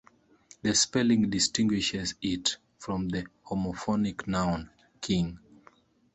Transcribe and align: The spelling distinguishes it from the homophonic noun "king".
The 0.63 0.73
spelling 0.73 1.29
distinguishes 1.29 2.15
it 2.23 2.57
from 2.79 3.09
the 3.09 3.27
homophonic 3.45 4.25
noun 4.25 4.71
"king". 4.99 5.37